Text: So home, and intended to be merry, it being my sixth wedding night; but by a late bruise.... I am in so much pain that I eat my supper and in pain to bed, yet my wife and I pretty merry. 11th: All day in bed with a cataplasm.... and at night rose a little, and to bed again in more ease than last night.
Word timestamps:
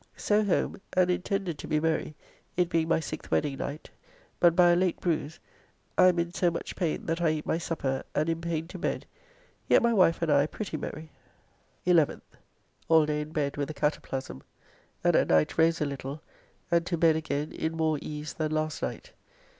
So 0.17 0.43
home, 0.43 0.81
and 0.93 1.11
intended 1.11 1.59
to 1.59 1.67
be 1.67 1.79
merry, 1.79 2.15
it 2.57 2.69
being 2.69 2.87
my 2.87 2.99
sixth 2.99 3.29
wedding 3.29 3.59
night; 3.59 3.91
but 4.39 4.55
by 4.55 4.71
a 4.71 4.75
late 4.75 4.99
bruise.... 4.99 5.37
I 5.95 6.07
am 6.07 6.17
in 6.17 6.33
so 6.33 6.49
much 6.49 6.75
pain 6.75 7.05
that 7.05 7.21
I 7.21 7.29
eat 7.29 7.45
my 7.45 7.59
supper 7.59 8.01
and 8.15 8.27
in 8.27 8.41
pain 8.41 8.65
to 8.69 8.79
bed, 8.79 9.05
yet 9.69 9.83
my 9.83 9.93
wife 9.93 10.23
and 10.23 10.31
I 10.31 10.47
pretty 10.47 10.75
merry. 10.75 11.11
11th: 11.85 12.21
All 12.87 13.05
day 13.05 13.21
in 13.21 13.29
bed 13.31 13.57
with 13.57 13.69
a 13.69 13.75
cataplasm.... 13.75 14.41
and 15.03 15.15
at 15.15 15.27
night 15.27 15.55
rose 15.59 15.79
a 15.81 15.85
little, 15.85 16.23
and 16.71 16.83
to 16.87 16.97
bed 16.97 17.15
again 17.15 17.51
in 17.51 17.77
more 17.77 17.99
ease 18.01 18.33
than 18.33 18.51
last 18.53 18.81
night. 18.81 19.11